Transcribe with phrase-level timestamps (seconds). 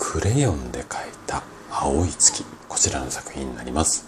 [0.00, 4.06] クレヨンで描いた青い月こちらの作品になります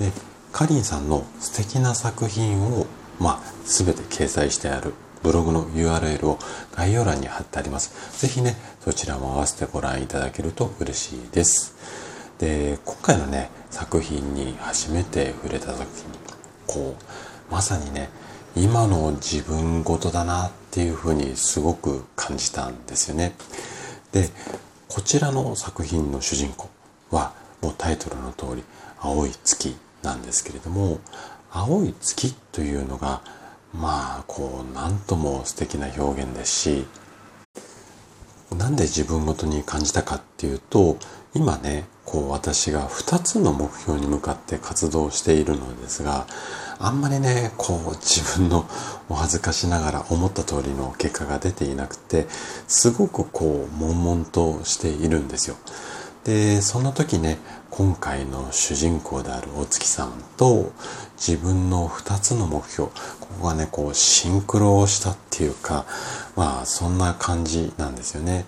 [0.00, 0.10] で
[0.50, 2.86] かりんさんの素敵な作品を
[3.20, 6.38] まあ全て掲載してあるブログの URL を
[6.74, 8.20] 概要欄に貼ってあります。
[8.20, 11.74] ぜひね、そちらも合わせてご覧いただけると嬉しいです。
[12.38, 15.86] で、今回のね、作品に初めて触れた時に、
[16.66, 18.08] こう、まさにね、
[18.54, 23.34] 今の自分ごとだなっていうふうにすごく感じたんですよね。
[24.12, 24.30] で、
[24.88, 26.68] こちらの作品の主人公
[27.10, 28.62] はもうタイトルの通り
[28.98, 31.00] 青い月なんですけれども
[31.50, 33.22] 青い月というのが
[33.72, 36.86] まあこう何とも素敵な表現ですし
[38.56, 40.96] なんで自分ごとに感じたかっていうと
[41.34, 46.26] 今ねこう私が2つの目標に向かって活動しているのですが
[46.78, 48.64] あんまりねこう自分の
[49.08, 52.26] お恥ずかしながら思った通りの結果が出ていなくて
[52.68, 55.56] すごくこう悶々としているんですよ。
[56.24, 57.38] でその時ね
[57.70, 60.72] 今回の主人公であるお月さんと
[61.16, 62.90] 自分の2つの目標
[63.20, 65.86] ここがねこうシンクロをしたっていうか
[66.34, 68.44] まあそんな感じなんですよね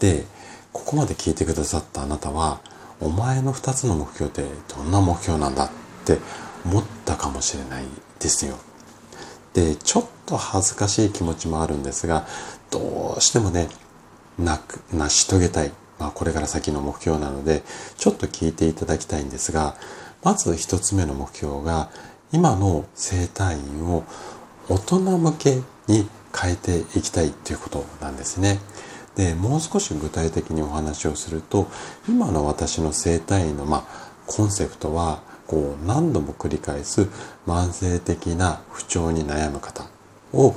[0.00, 0.24] で
[0.72, 2.60] ここまで聞いてくださったあなたは
[3.02, 5.70] お前の2つの目標ってどんな目標なんだっ
[6.04, 6.18] て
[6.64, 7.84] 思ったかもしれない
[8.18, 8.56] ですよ
[9.54, 12.26] でちょっと恥ずかしい気持ちもあるんですが
[12.70, 13.68] どうしてもね
[14.38, 17.62] なく成し遂げたいまあ、これから先の目標なので、
[17.96, 19.76] ちょっと聞いていただきたいんですが、
[20.24, 21.90] まず一つ目の目標が、
[22.32, 24.02] 今の生体院を
[24.68, 28.58] 大人向けに変えていきたいということなんですね。
[29.16, 31.68] で、もう少し具体的にお話をすると、
[32.08, 37.08] 今の私の生体院の、まあ、コンセプトは、こう、何度も繰り返す
[37.46, 39.84] 慢性的な不調に悩む方
[40.32, 40.54] を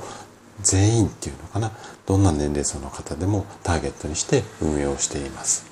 [0.62, 1.70] 全員っていうのかな
[2.06, 5.66] どんな年齢層の方でもターゲットにして運営をしています。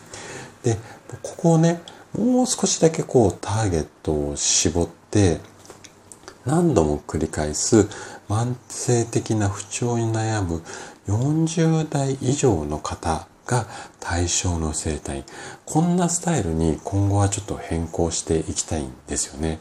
[0.63, 0.79] で
[1.23, 1.83] ここをね
[2.17, 5.41] もう少しだけこうターゲットを絞って
[6.45, 7.89] 何度も繰り返す
[8.29, 10.63] 慢性的な不調に悩む
[11.07, 13.67] 40代以上の方が
[14.01, 15.25] 対象の生態
[15.67, 19.59] こんなスタイルに今後はちょっと変更していきたいんですよね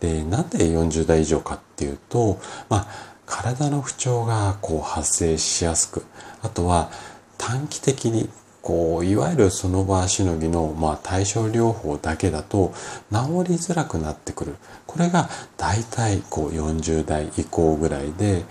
[0.00, 2.38] でなんで40代以上かっていうと
[2.68, 6.06] まあ体の不調がこう発生しやすく、
[6.42, 6.90] あとは
[7.36, 8.30] 短期的に
[8.62, 12.72] こう、いわゆるその場しのぎの、まあ、対症療法だけだと
[13.12, 14.56] 治りづらくなってくる。
[14.86, 18.44] これが大体こう40代以降ぐらいで、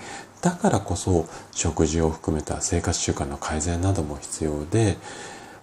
[0.46, 4.96] だからこそ食事を含めた生活習慣の改善なども必要で、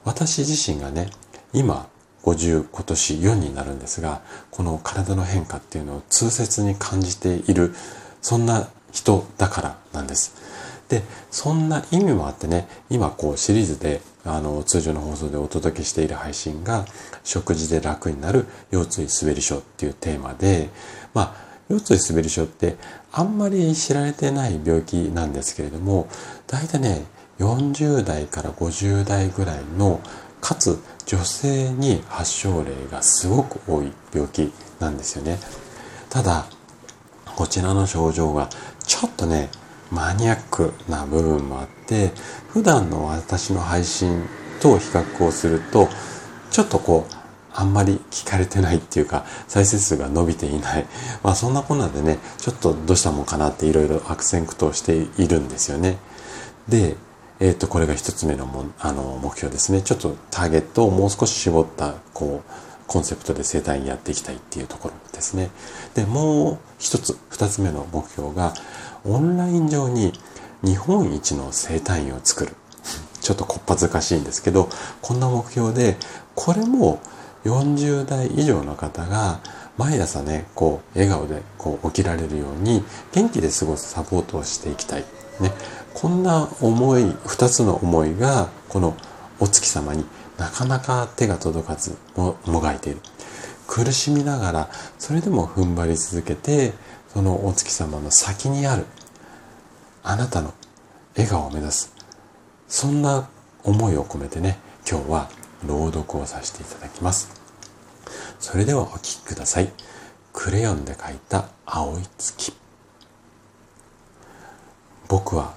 [0.04, 1.09] 私自身がね、
[1.53, 1.87] 今
[2.25, 7.76] 50、今年4になるんですが、この体の変化っていうのを痛切に感じている、
[8.22, 10.34] そんな人だからなんです。
[10.88, 16.87] で、そんな意味もあってね、今こうシリーズであの通常の放送でお届けしている配信が
[17.22, 20.70] 食事で楽になる腰椎滑り症っていうテーマで、
[21.14, 22.76] まあ、腰椎滑り症って
[23.12, 26.09] あんまり知られてない病気なんですけれども、
[26.47, 27.05] 大体ね、
[27.39, 30.00] 40代から50代ぐらいの
[30.41, 35.39] かつ女性に発症例がすごく多い病気なんですよね。
[36.09, 36.47] ただ、
[37.37, 38.49] こちらの症状が
[38.87, 39.50] ちょっとね、
[39.91, 42.12] マニアックな部分もあって、
[42.49, 44.27] 普段の私の配信
[44.61, 45.89] と比較をすると、
[46.50, 47.22] ちょっとこう、
[47.54, 50.86] あんまり聞かれてないっていうか、再生数が伸びていない。
[51.22, 55.98] まあそんなこんなでね、ちょっとどうしたもんかなっていろいろ悪戦苦闘しているんですよね。
[56.68, 56.96] で、
[57.40, 59.82] えっ、ー、と、これが一つ目のもあの目標ですね。
[59.82, 62.52] ちょっとターゲットをもう少し絞った、こう、
[62.87, 65.50] コンセプトで生態院やっていきたいっていうところですね。
[65.94, 68.55] で、もう一つ、二つ目の目標が、
[69.05, 70.12] オンライン上に
[70.62, 72.55] 日本一の生態院を作る。
[73.20, 74.69] ちょっとこっぱずかしいんですけど、
[75.00, 75.96] こんな目標で、
[76.34, 77.00] これも
[77.44, 79.41] 40代以上の方が
[79.79, 85.05] 毎朝ね、こう、笑顔でこう起きられるように元気で過ごすサポートをしていきたい。
[85.41, 85.50] ね。
[85.94, 88.97] こんな思い、二つの思いが、この
[89.41, 90.05] お月様に
[90.39, 93.00] なかなか手が届かずももがいている
[93.67, 96.73] 苦しみながらそれでも踏ん張り続けて
[97.12, 98.87] そのお月様の先にある
[100.03, 100.55] あなたの
[101.17, 101.94] 笑顔を目指す
[102.69, 103.29] そんな
[103.65, 104.59] 思いを込めてね
[104.89, 105.29] 今日は
[105.67, 107.41] 朗読をさせていただきます。
[108.38, 109.73] それではお聴きください。
[110.32, 112.53] クレヨンで描いた青い月。
[115.09, 115.55] 僕は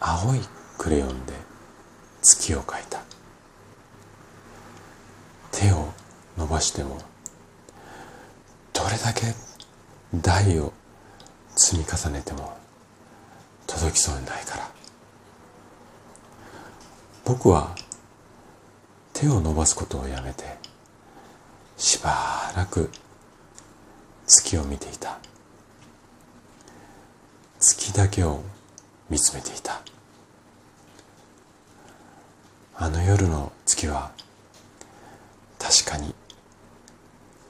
[0.00, 0.40] 青い
[0.78, 1.34] クレヨンで
[2.22, 3.02] 月を描いた。
[5.50, 5.92] 手を
[6.38, 6.98] 伸ばしても
[8.72, 9.34] どれだけ
[10.14, 10.72] 台を
[11.54, 12.56] 積み重ねても
[13.66, 14.70] 届きそうにないから。
[17.24, 17.74] 僕は
[19.22, 20.42] 手を伸ばすことをやめて
[21.76, 22.90] しばらく
[24.26, 25.20] 月を見ていた。
[27.60, 28.40] 月だけを
[29.08, 29.80] 見つめていた。
[32.74, 34.10] あの夜の月は
[35.56, 36.12] 確かに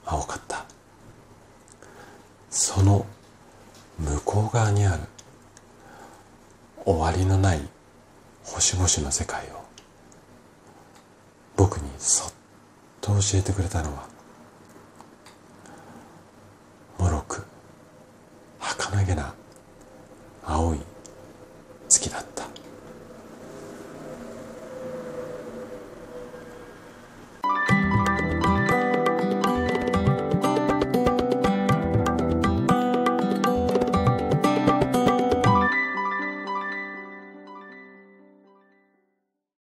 [0.05, 0.65] 青かった。
[2.51, 3.07] その
[3.97, 5.01] 向こう側にある
[6.85, 7.61] 終わりのない
[8.43, 9.62] 星々の世界を
[11.55, 12.33] 僕にそっ
[13.01, 14.07] と教えてくれたのは
[16.97, 17.45] もろく
[18.59, 19.33] 儚げな